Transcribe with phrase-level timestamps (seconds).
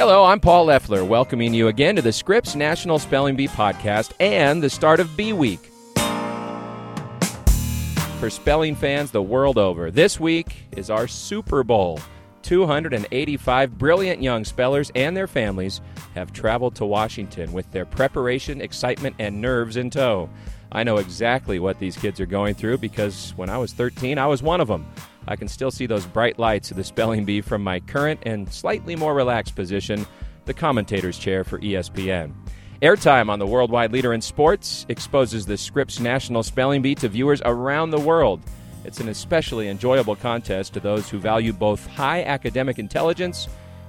[0.00, 4.62] Hello, I'm Paul Loeffler, welcoming you again to the Scripps National Spelling Bee podcast and
[4.62, 5.60] the start of Bee Week.
[8.18, 12.00] For spelling fans the world over, this week is our Super Bowl.
[12.40, 15.82] 285 brilliant young spellers and their families
[16.14, 20.30] have traveled to Washington with their preparation, excitement, and nerves in tow.
[20.72, 24.28] I know exactly what these kids are going through because when I was 13, I
[24.28, 24.90] was one of them.
[25.26, 28.52] I can still see those bright lights of the spelling bee from my current and
[28.52, 30.06] slightly more relaxed position,
[30.44, 32.32] the commentator's chair for ESPN.
[32.82, 37.42] Airtime on the worldwide leader in sports exposes the Scripps National Spelling Bee to viewers
[37.44, 38.40] around the world.
[38.84, 43.48] It's an especially enjoyable contest to those who value both high academic intelligence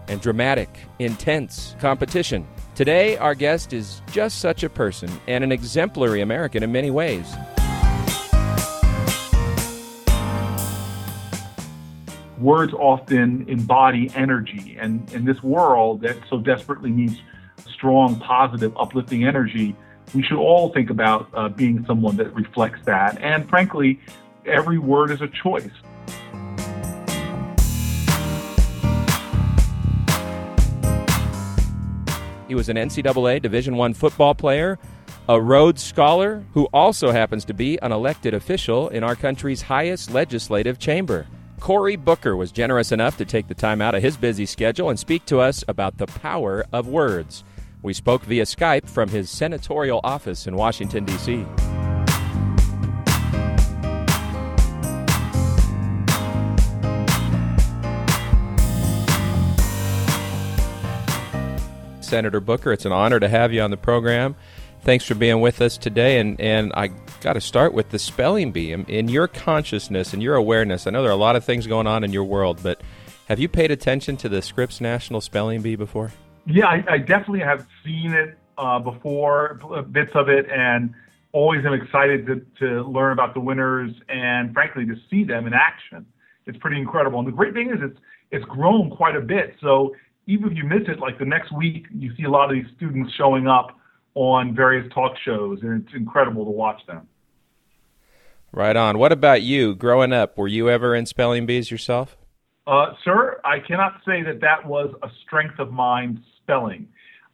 [0.09, 0.69] and dramatic,
[0.99, 2.45] intense competition.
[2.75, 7.33] Today, our guest is just such a person and an exemplary American in many ways.
[12.41, 14.77] Words often embody energy.
[14.79, 17.21] And in this world that so desperately needs
[17.71, 19.75] strong, positive, uplifting energy,
[20.13, 23.17] we should all think about uh, being someone that reflects that.
[23.21, 23.99] And frankly,
[24.45, 25.69] every word is a choice.
[32.47, 34.77] He was an NCAA Division I football player,
[35.29, 40.11] a Rhodes Scholar, who also happens to be an elected official in our country's highest
[40.11, 41.27] legislative chamber.
[41.61, 44.99] Cory Booker was generous enough to take the time out of his busy schedule and
[44.99, 47.43] speak to us about the power of words.
[47.83, 51.45] We spoke via Skype from his senatorial office in Washington, D.C.
[62.01, 64.35] Senator Booker, it's an honor to have you on the program.
[64.81, 66.19] Thanks for being with us today.
[66.19, 66.89] And, and I
[67.21, 68.71] got to start with the spelling bee.
[68.71, 71.67] In, in your consciousness and your awareness, I know there are a lot of things
[71.67, 72.81] going on in your world, but
[73.27, 76.11] have you paid attention to the Scripps National Spelling Bee before?
[76.45, 79.59] Yeah, I, I definitely have seen it uh, before,
[79.91, 80.93] bits of it, and
[81.31, 85.53] always am excited to, to learn about the winners and, frankly, to see them in
[85.53, 86.05] action.
[86.45, 87.19] It's pretty incredible.
[87.19, 87.99] And the great thing is it's
[88.31, 89.55] it's grown quite a bit.
[89.61, 89.95] So
[90.25, 92.71] even if you miss it, like the next week, you see a lot of these
[92.75, 93.77] students showing up
[94.15, 97.07] on various talk shows, and it's incredible to watch them.
[98.53, 98.97] Right on.
[98.97, 99.75] What about you?
[99.75, 102.17] Growing up, were you ever in spelling bees yourself?
[102.67, 106.87] Uh, sir, I cannot say that that was a strength of mine, spelling.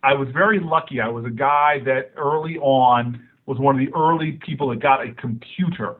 [0.03, 1.01] I was very lucky.
[1.01, 5.01] I was a guy that early on was one of the early people that got
[5.05, 5.95] a computer.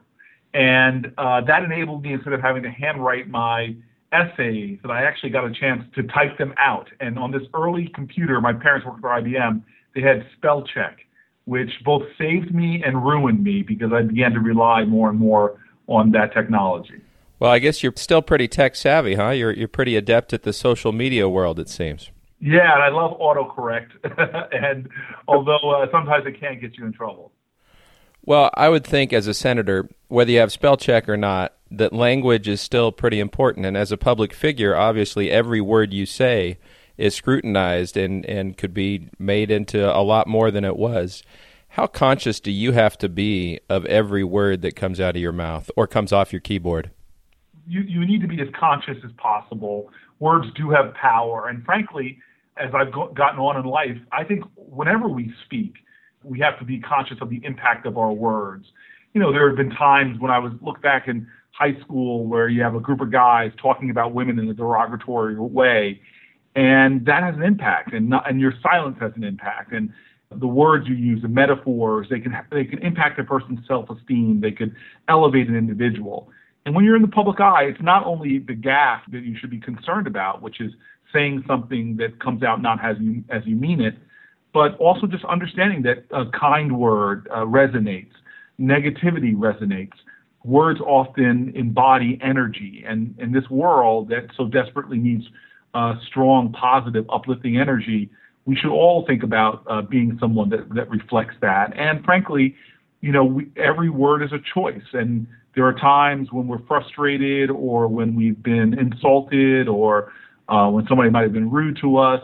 [0.54, 3.76] And uh, that enabled me, instead of having to handwrite my
[4.12, 6.90] essays, that I actually got a chance to type them out.
[7.00, 9.64] And on this early computer, my parents worked for IBM,
[9.96, 11.00] they had spell check,
[11.48, 15.58] which both saved me and ruined me because I began to rely more and more
[15.88, 17.02] on that technology.
[17.40, 19.30] Well, I guess you're still pretty tech savvy, huh?
[19.30, 22.12] You're you're pretty adept at the social media world, it seems.
[22.42, 23.92] Yeah, and I love autocorrect,
[24.54, 24.90] and
[25.28, 27.32] although uh, sometimes it can get you in trouble.
[28.26, 31.94] Well, I would think as a senator, whether you have spell check or not, that
[31.94, 33.66] language is still pretty important.
[33.66, 36.58] And as a public figure, obviously, every word you say
[36.98, 41.24] is scrutinized and, and could be made into a lot more than it was.
[41.70, 45.32] How conscious do you have to be of every word that comes out of your
[45.32, 46.92] mouth or comes off your keyboard?
[47.68, 49.92] You, you need to be as conscious as possible.
[50.20, 51.48] Words do have power.
[51.50, 52.18] And frankly,
[52.58, 55.76] as I've go- gotten on in life, I think whenever we speak,
[56.24, 58.66] we have to be conscious of the impact of our words.
[59.14, 62.48] You know, there have been times when I was look back in high school where
[62.48, 66.00] you have a group of guys talking about women in a derogatory way,
[66.58, 69.94] and that has an impact, and not, and your silence has an impact, and
[70.32, 74.42] the words you use, the metaphors, they can they can impact a person's self-esteem.
[74.42, 74.76] They could
[75.08, 76.30] elevate an individual.
[76.66, 79.52] And when you're in the public eye, it's not only the gaffe that you should
[79.52, 80.74] be concerned about, which is
[81.14, 83.96] saying something that comes out not as you as you mean it,
[84.52, 88.14] but also just understanding that a kind word uh, resonates,
[88.60, 89.94] negativity resonates.
[90.44, 95.26] Words often embody energy, and in this world that so desperately needs
[95.78, 98.10] uh, strong, positive, uplifting energy,
[98.46, 101.72] we should all think about uh, being someone that, that reflects that.
[101.78, 102.56] And frankly,
[103.02, 104.88] you know, we, every word is a choice.
[104.94, 110.12] And there are times when we're frustrated or when we've been insulted or
[110.50, 112.22] uh, when somebody might have been rude to us.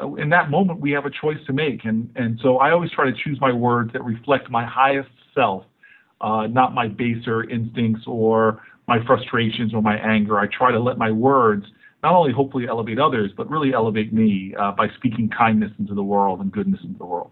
[0.00, 1.84] Uh, in that moment, we have a choice to make.
[1.84, 5.64] And, and so I always try to choose my words that reflect my highest self,
[6.22, 10.38] uh, not my baser instincts or my frustrations or my anger.
[10.38, 11.66] I try to let my words
[12.04, 16.02] not only hopefully elevate others, but really elevate me uh, by speaking kindness into the
[16.02, 17.30] world and goodness into the world.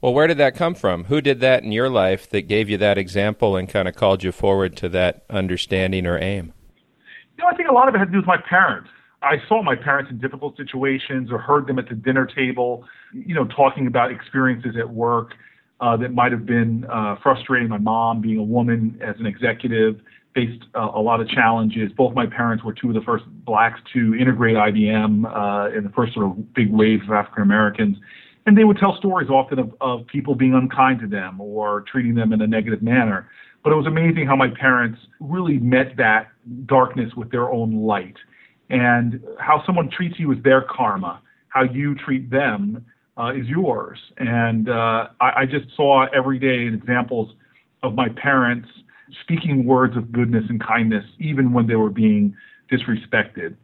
[0.00, 1.04] Well, where did that come from?
[1.04, 4.24] Who did that in your life that gave you that example and kind of called
[4.24, 6.54] you forward to that understanding or aim?
[7.36, 8.88] You know, I think a lot of it had to do with my parents.
[9.20, 13.34] I saw my parents in difficult situations or heard them at the dinner table, you
[13.34, 15.34] know, talking about experiences at work
[15.82, 17.68] uh, that might have been uh, frustrating.
[17.68, 20.00] My mom, being a woman as an executive,
[20.34, 21.90] faced uh, a lot of challenges.
[21.96, 25.90] Both my parents were two of the first blacks to integrate IBM uh, in the
[25.90, 27.96] first sort of big wave of African Americans.
[28.46, 32.14] And they would tell stories often of, of people being unkind to them or treating
[32.14, 33.28] them in a negative manner.
[33.62, 36.28] But it was amazing how my parents really met that
[36.66, 38.16] darkness with their own light
[38.70, 41.20] and how someone treats you is their karma.
[41.48, 42.84] How you treat them
[43.18, 43.98] uh, is yours.
[44.18, 47.34] And uh, I, I just saw every day examples
[47.82, 48.68] of my parents
[49.22, 52.34] speaking words of goodness and kindness, even when they were being
[52.70, 53.56] disrespected.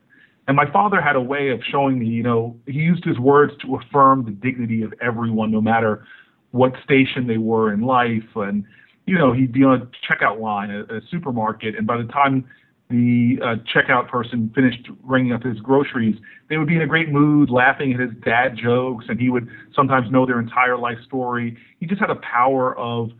[0.49, 3.53] And my father had a way of showing me, you know, he used his words
[3.63, 6.05] to affirm the dignity of everyone, no matter
[6.53, 8.23] what station they were in life.
[8.37, 8.65] And,
[9.07, 12.45] you know, he'd be on a checkout line at a supermarket, and by the time
[12.89, 16.17] the uh, checkout person finished ringing up his groceries,
[16.49, 19.49] they would be in a great mood, laughing at his dad jokes, and he would
[19.75, 21.57] sometimes know their entire life story.
[21.81, 23.11] He just had a power of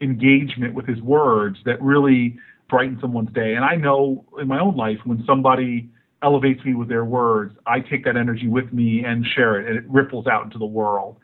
[0.00, 2.38] engagement with his words that really
[2.68, 3.54] brightened someone's day.
[3.54, 5.88] And I know in my own life when somebody
[6.22, 9.78] elevates me with their words, I take that energy with me and share it, and
[9.78, 11.16] it ripples out into the world.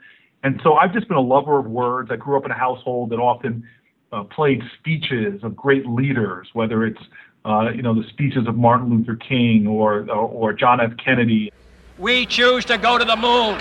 [0.44, 2.10] And so I've just been a lover of words.
[2.10, 3.66] I grew up in a household that often
[4.12, 7.00] uh, played speeches of great leaders, whether it's
[7.44, 10.92] uh, you know, the speeches of Martin Luther King or, or, or John F.
[11.02, 11.52] Kennedy.
[11.98, 13.60] We choose to go to the moon.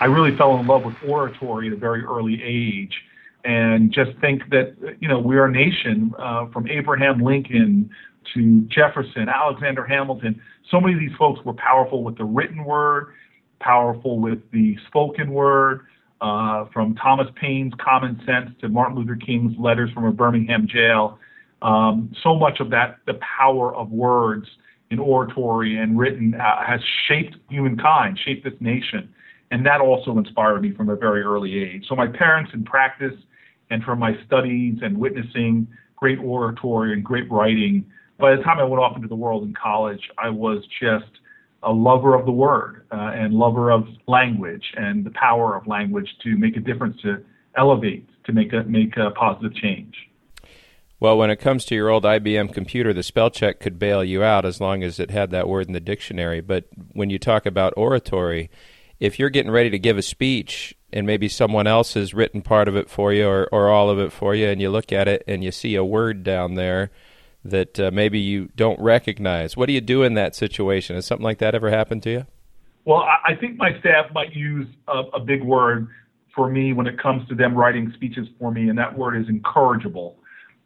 [0.00, 2.94] I really fell in love with oratory at a very early age
[3.44, 7.90] and just think that, you know, we're a nation uh, from Abraham Lincoln
[8.34, 10.40] to Jefferson, Alexander Hamilton.
[10.70, 13.14] So many of these folks were powerful with the written word,
[13.60, 15.86] powerful with the spoken word,
[16.20, 21.18] uh, from Thomas Paine's Common Sense to Martin Luther King's letters from a Birmingham jail.
[21.62, 24.46] Um, so much of that, the power of words
[24.90, 29.12] in oratory and written, uh, has shaped humankind, shaped this nation.
[29.50, 31.86] And that also inspired me from a very early age.
[31.88, 33.14] So my parents in practice
[33.70, 35.66] and from my studies and witnessing
[35.96, 37.84] great oratory and great writing,
[38.18, 41.10] by the time I went off into the world in college, I was just
[41.62, 46.08] a lover of the word uh, and lover of language and the power of language
[46.22, 47.24] to make a difference, to
[47.56, 49.94] elevate, to make a, make a positive change.
[51.00, 54.22] Well, when it comes to your old IBM computer, the spell check could bail you
[54.22, 56.40] out as long as it had that word in the dictionary.
[56.40, 58.50] But when you talk about oratory,
[59.00, 62.68] if you're getting ready to give a speech and maybe someone else has written part
[62.68, 65.08] of it for you or, or all of it for you, and you look at
[65.08, 66.90] it and you see a word down there
[67.44, 70.96] that uh, maybe you don't recognize, what do you do in that situation?
[70.96, 72.26] Has something like that ever happened to you?
[72.84, 75.88] Well, I think my staff might use a, a big word
[76.34, 79.28] for me when it comes to them writing speeches for me, and that word is
[79.28, 80.18] incorrigible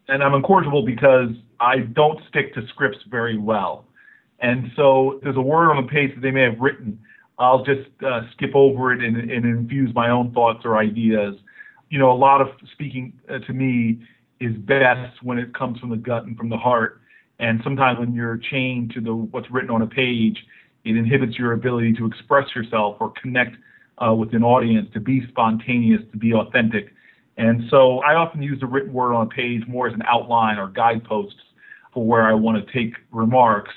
[0.07, 3.85] and I'm incorrigible because I don't stick to scripts very well.
[4.39, 6.99] And so there's a word on the page that they may have written.
[7.39, 11.35] I'll just uh, skip over it and, and, infuse my own thoughts or ideas.
[11.89, 13.99] You know, a lot of speaking uh, to me
[14.39, 17.01] is best when it comes from the gut and from the heart.
[17.39, 20.37] And sometimes when you're chained to the what's written on a page,
[20.85, 23.55] it inhibits your ability to express yourself or connect
[23.97, 26.93] uh, with an audience, to be spontaneous, to be authentic.
[27.37, 30.57] And so I often use the written word on a page more as an outline
[30.57, 31.39] or guideposts
[31.93, 33.71] for where I want to take remarks.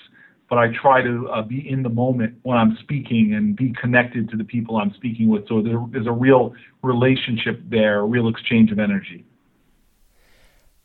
[0.48, 4.30] But I try to uh, be in the moment when I'm speaking and be connected
[4.30, 5.48] to the people I'm speaking with.
[5.48, 9.24] So there's a real relationship there, a real exchange of energy.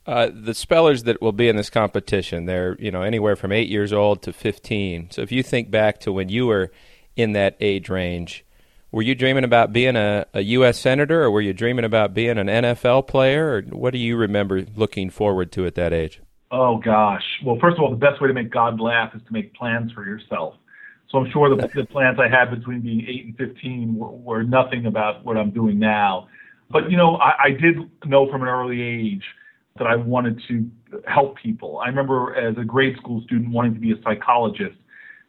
[0.07, 3.69] Uh, the spellers that will be in this competition, they're you know anywhere from eight
[3.69, 5.11] years old to 15.
[5.11, 6.71] So if you think back to when you were
[7.15, 8.43] in that age range,
[8.91, 10.79] were you dreaming about being a, a U.S.
[10.79, 13.55] Senator or were you dreaming about being an NFL player?
[13.55, 16.19] Or what do you remember looking forward to at that age?
[16.51, 17.23] Oh, gosh.
[17.45, 19.91] Well, first of all, the best way to make God laugh is to make plans
[19.93, 20.55] for yourself.
[21.09, 24.43] So I'm sure the, the plans I had between being 8 and 15 were, were
[24.43, 26.27] nothing about what I'm doing now.
[26.69, 29.23] But, you know, I, I did know from an early age
[29.77, 30.69] that I wanted to
[31.07, 31.79] help people.
[31.79, 34.75] I remember as a grade school student wanting to be a psychologist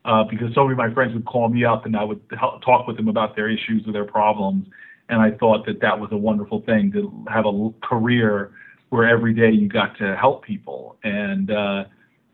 [0.04, 2.64] uh, because so many of my friends would call me up and I would help,
[2.64, 4.66] talk with them about their issues or their problems.
[5.08, 8.52] And I thought that that was a wonderful thing to have a career
[8.92, 10.98] where every day you got to help people.
[11.02, 11.84] And uh,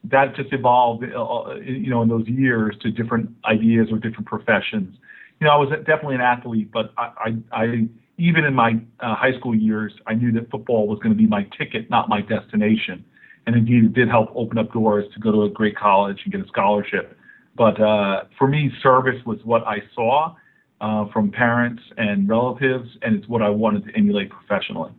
[0.02, 4.96] that just evolved, uh, you know, in those years to different ideas or different professions.
[5.38, 7.12] You know, I was definitely an athlete, but I,
[7.52, 11.12] I, I even in my uh, high school years, I knew that football was going
[11.12, 13.04] to be my ticket, not my destination.
[13.46, 16.32] And indeed, it did help open up doors to go to a great college and
[16.32, 17.16] get a scholarship.
[17.56, 20.34] But uh, for me, service was what I saw
[20.80, 24.90] uh, from parents and relatives, and it's what I wanted to emulate professionally.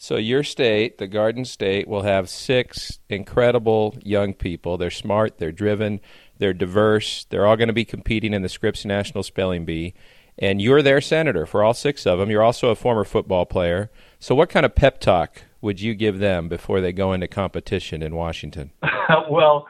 [0.00, 4.78] So, your state, the Garden State, will have six incredible young people.
[4.78, 5.98] They're smart, they're driven,
[6.38, 7.26] they're diverse.
[7.28, 9.94] They're all going to be competing in the Scripps National Spelling Bee.
[10.38, 12.30] And you're their senator for all six of them.
[12.30, 13.90] You're also a former football player.
[14.20, 18.00] So, what kind of pep talk would you give them before they go into competition
[18.00, 18.70] in Washington?
[19.28, 19.66] well,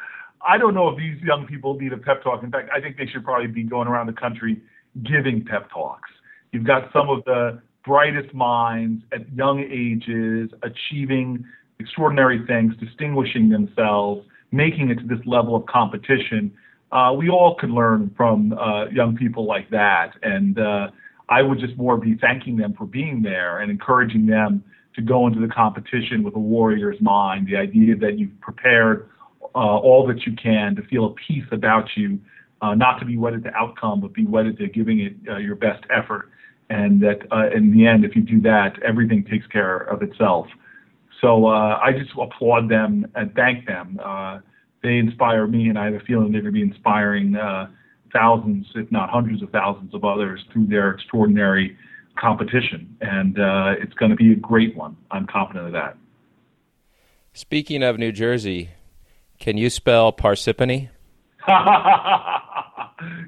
[0.47, 2.43] I don't know if these young people need a pep talk.
[2.43, 4.61] In fact, I think they should probably be going around the country
[5.05, 6.11] giving pep talks.
[6.53, 11.42] You've got some of the brightest minds at young ages achieving
[11.80, 16.52] extraordinary things, distinguishing themselves, making it to this level of competition.
[16.92, 20.11] Uh, we all could learn from uh, young people like that.
[20.23, 20.88] And uh,
[21.30, 24.62] I would just more be thanking them for being there and encouraging them
[24.95, 29.09] to go into the competition with a warrior's mind, the idea that you've prepared
[29.54, 32.18] uh, all that you can to feel a peace about you,
[32.61, 35.57] uh, not to be wedded to outcome, but be wedded to giving it uh, your
[35.57, 36.30] best effort
[36.71, 40.47] and that uh, in the end, if you do that, everything takes care of itself.
[41.21, 43.99] So uh, I just applaud them and thank them.
[44.03, 44.41] Uh,
[44.83, 47.69] they inspire me, and I have a feeling they're going to be inspiring uh,
[48.13, 51.77] thousands, if not hundreds of thousands of others through their extraordinary
[52.17, 52.97] competition.
[53.01, 54.97] And uh, it's going to be a great one.
[55.11, 55.97] I'm confident of that.
[57.33, 58.71] Speaking of New Jersey,
[59.39, 60.91] can you spell Parsippany?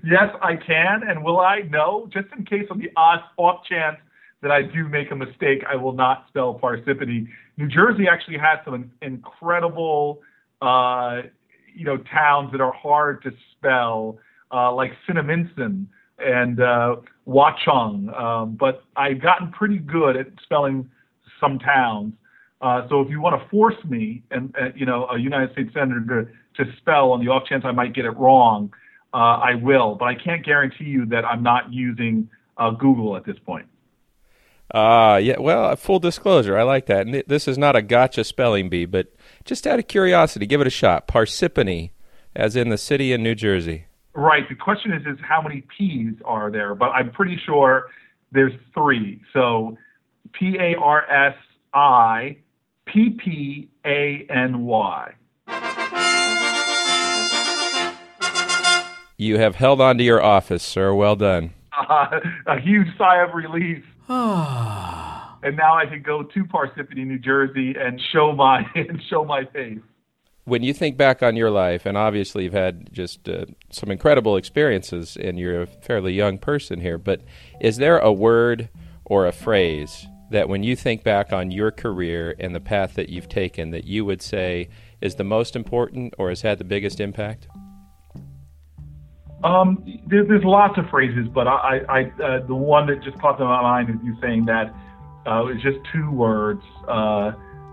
[0.04, 1.02] yes, I can.
[1.08, 1.60] And will I?
[1.68, 2.08] No.
[2.12, 3.96] Just in case of the odd off chance
[4.42, 7.26] that I do make a mistake, I will not spell Parsippany.
[7.56, 10.20] New Jersey actually has some incredible,
[10.62, 11.22] uh,
[11.74, 14.18] you know, towns that are hard to spell,
[14.52, 15.86] uh, like Cinnaminson
[16.18, 16.96] and uh,
[17.26, 18.18] Watchung.
[18.18, 20.90] Um, but I've gotten pretty good at spelling
[21.38, 22.14] some towns.
[22.60, 25.70] Uh, so if you want to force me, and uh, you know, a United States
[25.72, 28.70] senator to, to spell on the off chance I might get it wrong,
[29.12, 33.24] uh, I will, but I can't guarantee you that I'm not using uh, Google at
[33.24, 33.66] this point.
[34.72, 35.38] Ah, uh, yeah.
[35.40, 37.06] Well, full disclosure, I like that.
[37.06, 39.12] And this is not a gotcha spelling bee, but
[39.44, 41.08] just out of curiosity, give it a shot.
[41.08, 41.90] Parsippany,
[42.36, 43.86] as in the city in New Jersey.
[44.14, 44.48] Right.
[44.48, 46.74] The question is, is how many P's are there?
[46.74, 47.86] But I'm pretty sure
[48.30, 49.20] there's three.
[49.32, 49.76] So
[50.32, 51.34] P A R S
[51.74, 52.36] I
[52.86, 55.14] P P A N Y.
[59.20, 60.94] You have held on to your office, sir.
[60.94, 61.52] Well done.
[61.78, 63.84] Uh, a huge sigh of relief.
[64.08, 69.44] and now I can go to Parsippany, New Jersey, and show my and show my
[69.44, 69.78] face.
[70.44, 74.38] When you think back on your life, and obviously you've had just uh, some incredible
[74.38, 77.20] experiences, and you're a fairly young person here, but
[77.60, 78.70] is there a word
[79.04, 83.10] or a phrase that when you think back on your career and the path that
[83.10, 84.70] you've taken, that you would say
[85.02, 87.48] is the most important or has had the biggest impact?
[89.42, 93.40] Um, there, there's lots of phrases, but I, I uh, the one that just popped
[93.40, 94.75] in my mind is you saying that
[95.26, 96.62] uh, it's just two words.
[96.87, 97.32] Uh,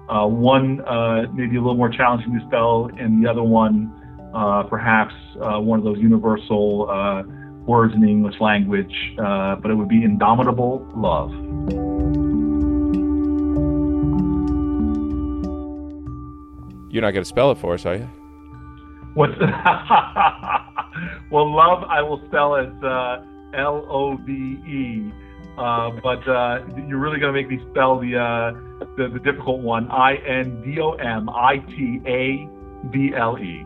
[0.10, 3.92] uh, one uh, maybe a little more challenging to spell, and the other one
[4.34, 7.24] uh, perhaps uh, one of those universal uh,
[7.66, 11.32] words in the English language, uh, but it would be indomitable love.
[16.90, 18.10] You're not going to spell it for us, are you?
[19.14, 19.34] What's
[21.32, 25.12] well, love I will spell as uh, L O V E,
[25.58, 29.62] uh, but uh, you're really going to make me spell the, uh, the the difficult
[29.62, 29.90] one.
[29.92, 32.48] I N D O M I T A
[32.92, 33.66] B L E.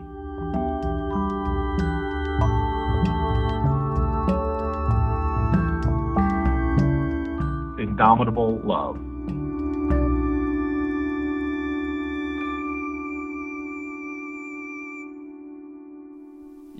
[7.82, 9.11] Indomitable love.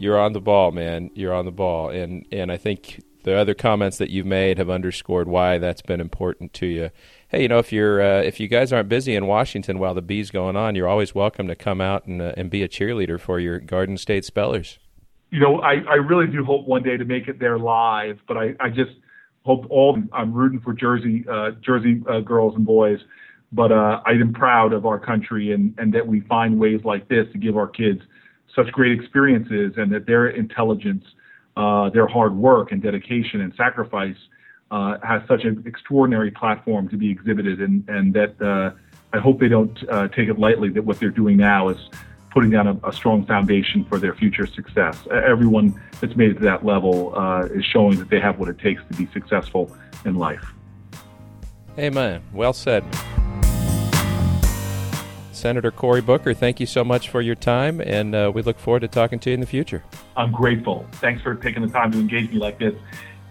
[0.03, 1.11] You're on the ball, man.
[1.15, 4.69] You're on the ball, and and I think the other comments that you've made have
[4.69, 6.91] underscored why that's been important to you.
[7.29, 10.03] Hey, you know, if you're uh, if you guys aren't busy in Washington while the
[10.03, 13.21] bee's going on, you're always welcome to come out and uh, and be a cheerleader
[13.21, 14.79] for your Garden State Spellers.
[15.31, 18.37] You know, I, I really do hope one day to make it there live, but
[18.37, 18.91] I, I just
[19.45, 22.99] hope all I'm rooting for Jersey uh, Jersey uh, girls and boys,
[23.53, 27.09] but uh, I am proud of our country and and that we find ways like
[27.09, 28.01] this to give our kids
[28.55, 31.05] such great experiences and that their intelligence,
[31.57, 34.17] uh, their hard work and dedication and sacrifice
[34.71, 38.71] uh, has such an extraordinary platform to be exhibited and, and that uh,
[39.13, 41.79] I hope they don't uh, take it lightly that what they're doing now is
[42.31, 44.97] putting down a, a, strong foundation for their future success.
[45.11, 48.59] Everyone that's made it to that level uh, is showing that they have what it
[48.59, 50.55] takes to be successful in life.
[51.79, 52.23] Amen.
[52.33, 52.85] Well said.
[55.43, 58.79] Senator Cory Booker, thank you so much for your time, and uh, we look forward
[58.79, 59.83] to talking to you in the future.
[60.17, 60.87] I'm grateful.
[60.93, 62.77] Thanks for taking the time to engage me like this,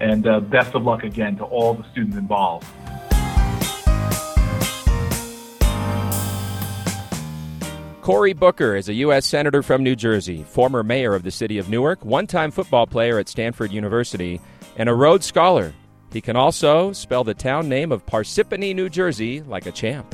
[0.01, 2.67] and uh, best of luck again to all the students involved.
[8.01, 9.25] Cory Booker is a U.S.
[9.25, 13.19] Senator from New Jersey, former mayor of the city of Newark, one time football player
[13.19, 14.41] at Stanford University,
[14.75, 15.73] and a Rhodes Scholar.
[16.11, 20.13] He can also spell the town name of Parsippany, New Jersey, like a champ.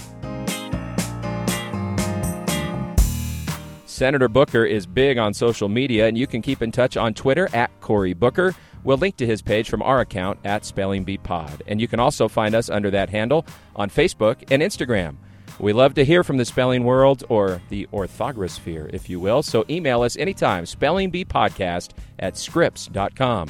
[3.97, 7.49] Senator Booker is big on social media, and you can keep in touch on Twitter
[7.51, 8.53] at Cory Booker.
[8.83, 11.63] We'll link to his page from our account at Spelling Bee Pod.
[11.65, 13.43] And you can also find us under that handle
[13.75, 15.15] on Facebook and Instagram.
[15.59, 19.41] We love to hear from the spelling world or the orthograsphere, if you will.
[19.41, 21.89] So email us anytime, spellingbeepodcast
[22.19, 23.49] at scripps.com.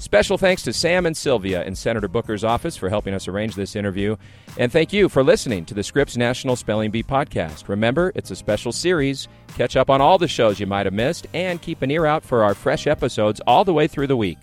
[0.00, 3.74] Special thanks to Sam and Sylvia in Senator Booker's office for helping us arrange this
[3.74, 4.14] interview.
[4.56, 7.68] And thank you for listening to the Scripps National Spelling Bee podcast.
[7.68, 9.26] Remember, it's a special series.
[9.56, 12.24] Catch up on all the shows you might have missed and keep an ear out
[12.24, 14.38] for our fresh episodes all the way through the week.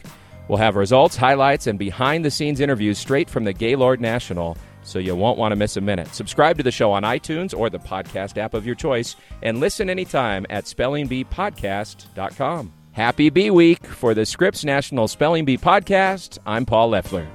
[0.49, 4.99] We'll have results, highlights, and behind the scenes interviews straight from the Gaylord National so
[4.99, 6.13] you won't want to miss a minute.
[6.13, 9.89] Subscribe to the show on iTunes or the podcast app of your choice and listen
[9.89, 12.73] anytime at spellingbeepodcast.com.
[12.95, 16.39] Happy Bee Week for the Scripps National Spelling Bee podcast.
[16.45, 17.27] I'm Paul Loeffler.